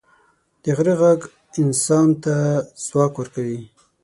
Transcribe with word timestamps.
د 0.63 0.65
غره 0.77 0.95
ږغ 1.01 1.21
انسان 1.61 2.07
ته 2.23 2.35
ځواک 2.85 3.13
ورکوي. 3.17 3.61